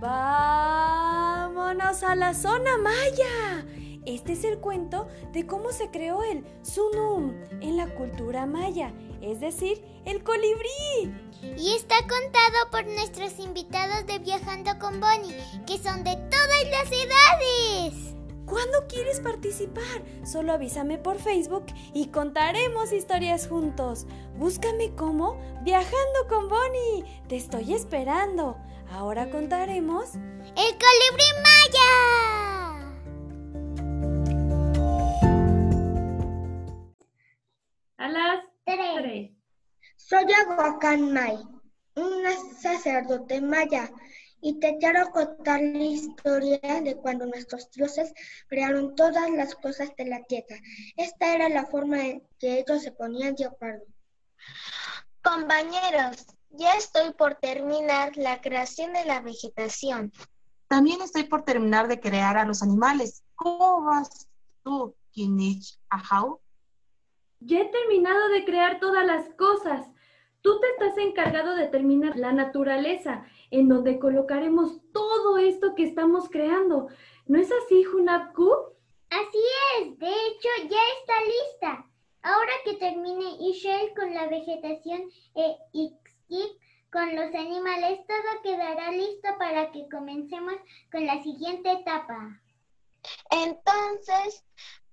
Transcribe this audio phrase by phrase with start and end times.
[0.00, 3.66] Vámonos a la zona maya.
[4.06, 9.40] Este es el cuento de cómo se creó el Sunum en la cultura maya, es
[9.40, 11.12] decir, el colibrí.
[11.42, 15.36] Y está contado por nuestros invitados de Viajando con Bonnie,
[15.66, 18.14] que son de todas las edades.
[18.46, 19.84] ¿Cuándo quieres participar?
[20.24, 24.06] Solo avísame por Facebook y contaremos historias juntos.
[24.38, 27.04] Búscame como Viajando con Bonnie.
[27.28, 28.56] Te estoy esperando.
[28.92, 31.90] Ahora contaremos El colibrí maya.
[37.98, 38.78] A las Tres.
[38.98, 39.30] tres.
[39.96, 41.38] Soy Aguacán May,
[41.96, 42.24] un
[42.60, 43.90] sacerdote maya,
[44.40, 48.12] y te quiero contar la historia de cuando nuestros dioses
[48.48, 50.56] crearon todas las cosas de la tierra.
[50.96, 53.84] Esta era la forma en que ellos se ponían de acuerdo.
[55.22, 60.12] Compañeros, ya estoy por terminar la creación de la vegetación.
[60.68, 63.24] También estoy por terminar de crear a los animales.
[63.34, 64.28] ¿Cómo vas
[64.62, 66.40] tú, Kinich Ahau?
[67.40, 69.86] Ya he terminado de crear todas las cosas.
[70.42, 76.28] Tú te estás encargado de terminar la naturaleza, en donde colocaremos todo esto que estamos
[76.28, 76.88] creando.
[77.26, 78.50] ¿No es así, Hunapku?
[79.10, 79.38] Así
[79.78, 81.90] es, de hecho ya está lista.
[82.22, 85.02] Ahora que termine Ishel con la vegetación
[85.34, 85.56] e
[86.92, 90.54] Con los animales, todo quedará listo para que comencemos
[90.90, 92.40] con la siguiente etapa.
[93.30, 94.44] Entonces,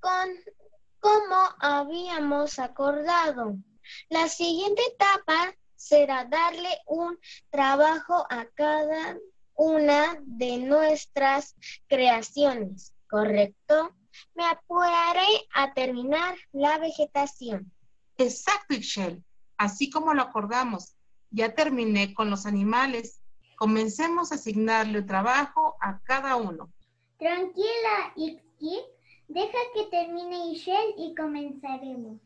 [0.00, 0.28] con,
[1.00, 3.56] como habíamos acordado,
[4.08, 7.18] la siguiente etapa será darle un
[7.50, 9.18] trabajo a cada
[9.54, 11.56] una de nuestras
[11.88, 13.94] creaciones, ¿correcto?
[14.34, 17.72] Me apuraré a terminar la vegetación.
[18.16, 19.24] Exacto, Ixchel.
[19.56, 20.94] Así como lo acordamos.
[21.30, 23.20] Ya terminé con los animales.
[23.56, 26.70] Comencemos a asignarle trabajo a cada uno.
[27.18, 28.84] Tranquila, Ixkik,
[29.28, 32.20] deja que termine Ishel y comenzaremos.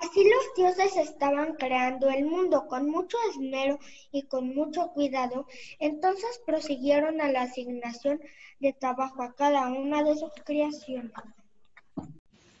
[0.00, 3.78] Así los dioses estaban creando el mundo con mucho esmero
[4.10, 5.46] y con mucho cuidado.
[5.78, 8.20] Entonces prosiguieron a la asignación
[8.60, 11.12] de trabajo a cada una de sus creaciones.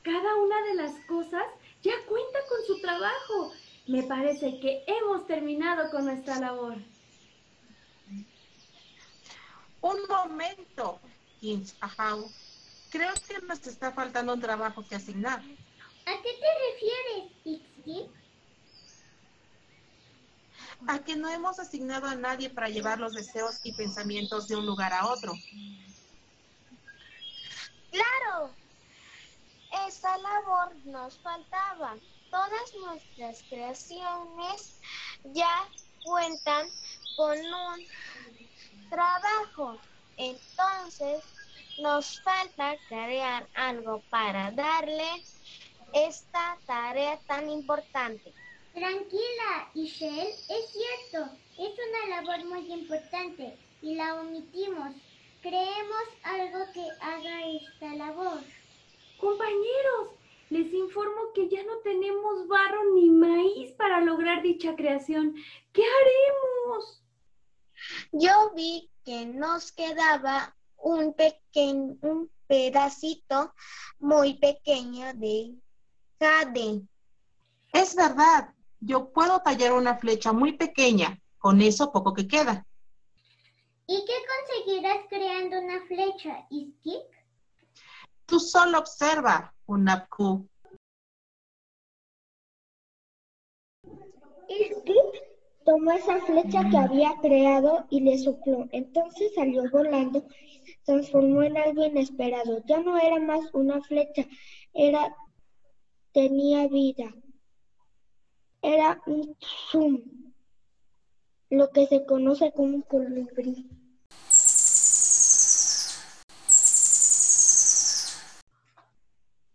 [0.02, 1.44] Cada una de las cosas
[1.82, 3.52] ya cuenta con su trabajo.
[3.90, 6.76] Me parece que hemos terminado con nuestra labor.
[9.80, 11.00] Un momento,
[11.80, 12.30] Ahau.
[12.90, 15.40] Creo que nos está faltando un trabajo que asignar.
[15.40, 18.10] ¿A qué te refieres, Ixkik?
[20.86, 24.66] A que no hemos asignado a nadie para llevar los deseos y pensamientos de un
[24.66, 25.32] lugar a otro.
[27.90, 28.52] ¡Claro!
[29.88, 31.96] Esa labor nos faltaba.
[32.30, 34.80] Todas nuestras creaciones
[35.24, 35.68] ya
[36.04, 36.68] cuentan
[37.16, 37.86] con un
[38.88, 39.78] trabajo.
[40.16, 41.24] Entonces,
[41.80, 45.24] nos falta crear algo para darle
[45.92, 48.32] esta tarea tan importante.
[48.74, 54.94] Tranquila, Ishel, es cierto, es una labor muy importante y la omitimos.
[55.42, 58.40] Creemos algo que haga esta labor.
[59.18, 60.10] Compañeros,
[60.50, 65.34] les informo que ya no tenemos barro ni maíz para lograr dicha creación.
[65.72, 67.02] ¿Qué haremos?
[68.12, 73.54] Yo vi que nos quedaba un pequeño, un pedacito
[74.00, 75.54] muy pequeño de
[76.18, 76.82] jade.
[77.72, 82.66] Es verdad, yo puedo tallar una flecha muy pequeña, con eso poco que queda.
[83.86, 87.19] ¿Y qué conseguirás creando una flecha, Iskik?
[88.30, 90.48] Tú solo observa, Unapku.
[94.48, 94.94] Iskik
[95.64, 98.68] tomó esa flecha que había creado y le sopló.
[98.70, 100.24] Entonces salió volando
[100.84, 102.62] transformó en algo inesperado.
[102.66, 104.26] Ya no era más una flecha,
[104.74, 105.14] era
[106.12, 107.14] tenía vida.
[108.62, 109.36] Era un
[109.70, 110.02] zoom,
[111.48, 113.68] lo que se conoce como un colibrí.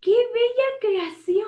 [0.01, 1.45] ¡Qué bella creación!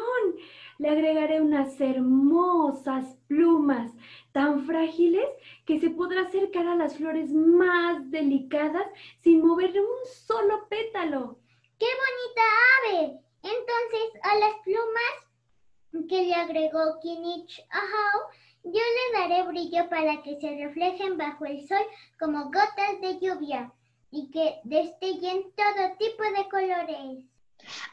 [0.88, 3.92] Le agregaré unas hermosas plumas
[4.32, 5.28] tan frágiles
[5.66, 8.88] que se podrá acercar a las flores más delicadas
[9.22, 11.40] sin mover un solo pétalo.
[11.78, 12.44] ¡Qué bonita
[12.78, 13.20] ave!
[13.44, 18.22] Entonces, a las plumas que le agregó Kinich Ahau,
[18.64, 21.86] yo le daré brillo para que se reflejen bajo el sol
[22.18, 23.74] como gotas de lluvia
[24.10, 27.26] y que destellen todo tipo de colores.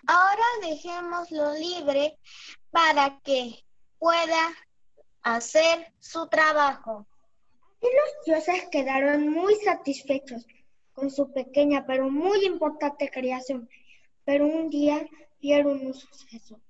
[0.06, 2.16] Ahora dejémoslo libre
[2.74, 3.64] para que
[4.00, 4.52] pueda
[5.22, 7.06] hacer su trabajo.
[7.80, 10.44] Y los dioses quedaron muy satisfechos
[10.92, 13.68] con su pequeña pero muy importante creación.
[14.24, 15.06] Pero un día
[15.40, 16.60] vieron un suceso.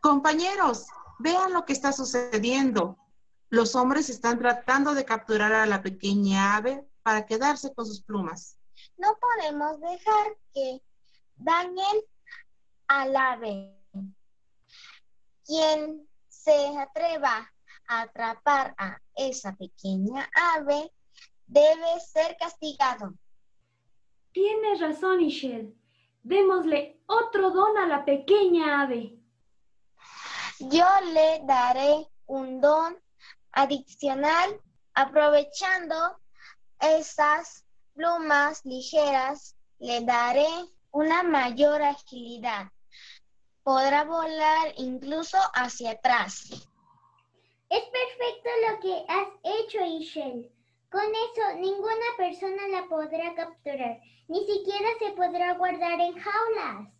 [0.00, 0.86] Compañeros,
[1.18, 2.96] vean lo que está sucediendo.
[3.48, 8.58] Los hombres están tratando de capturar a la pequeña ave para quedarse con sus plumas.
[8.96, 10.82] No podemos dejar que
[11.36, 12.02] dañen
[12.88, 13.72] al ave.
[15.44, 17.52] Quien se atreva
[17.86, 20.92] a atrapar a esa pequeña ave
[21.46, 23.14] debe ser castigado.
[24.32, 25.74] Tienes razón, Ishel.
[26.22, 29.16] Démosle otro don a la pequeña ave.
[30.58, 32.96] Yo le daré un don
[33.56, 34.60] adicional
[34.94, 35.96] aprovechando
[36.80, 37.64] esas
[37.94, 39.56] plumas ligeras.
[39.78, 40.46] Le daré
[40.92, 42.68] una mayor agilidad.
[43.62, 46.48] Podrá volar incluso hacia atrás.
[47.68, 50.52] Es perfecto lo que has hecho, Ishel.
[50.90, 54.00] Con eso, ninguna persona la podrá capturar.
[54.28, 56.92] Ni siquiera se podrá guardar en jaulas.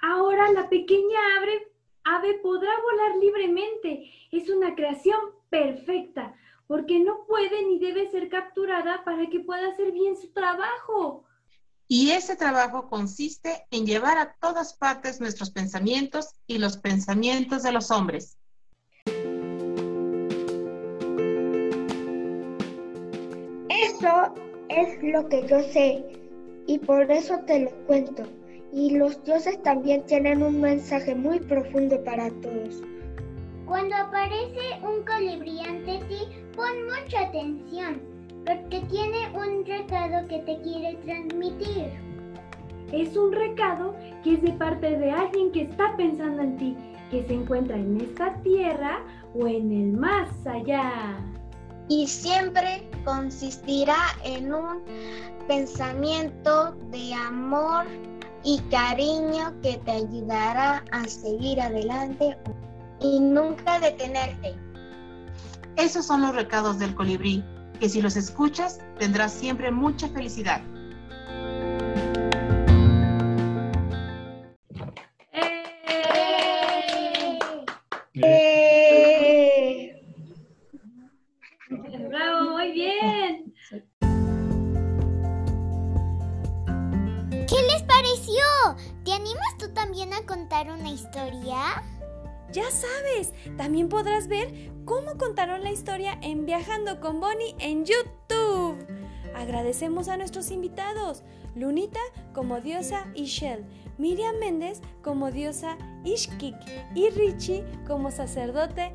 [0.00, 1.72] Ahora la pequeña ave
[2.06, 4.10] ave podrá volar libremente.
[4.30, 5.18] Es una creación
[5.50, 6.34] perfecta,
[6.66, 11.24] porque no puede ni debe ser capturada para que pueda hacer bien su trabajo.
[11.88, 17.72] Y ese trabajo consiste en llevar a todas partes nuestros pensamientos y los pensamientos de
[17.72, 18.36] los hombres.
[23.68, 24.34] Eso
[24.68, 26.04] es lo que yo sé
[26.66, 28.24] y por eso te lo cuento.
[28.72, 32.82] Y los dioses también tienen un mensaje muy profundo para todos.
[33.66, 38.00] Cuando aparece un colibrí ante ti, pon mucha atención,
[38.46, 41.90] porque tiene un recado que te quiere transmitir.
[42.92, 46.76] Es un recado que es de parte de alguien que está pensando en ti,
[47.10, 49.00] que se encuentra en esta tierra
[49.34, 51.16] o en el más allá.
[51.88, 54.82] Y siempre consistirá en un
[55.48, 57.84] pensamiento de amor
[58.44, 62.36] y cariño que te ayudará a seguir adelante
[63.00, 64.54] y nunca detenerte.
[65.76, 67.44] Esos son los recados del colibrí,
[67.78, 70.62] que si los escuchas tendrás siempre mucha felicidad.
[78.14, 78.45] ¡Eh!
[92.52, 98.76] Ya sabes, también podrás ver cómo contaron la historia en Viajando con Bonnie en YouTube.
[99.34, 101.22] Agradecemos a nuestros invitados,
[101.54, 102.00] Lunita
[102.34, 103.64] como diosa Ishel,
[103.98, 106.54] Miriam Méndez como diosa Ishkik
[106.94, 108.92] y Richie como sacerdote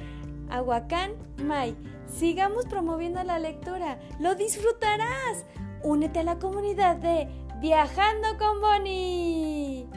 [0.50, 1.14] Aguacán
[1.44, 1.76] Mai.
[2.08, 5.46] Sigamos promoviendo la lectura, lo disfrutarás.
[5.84, 7.28] Únete a la comunidad de
[7.60, 9.88] Viajando con Bonnie.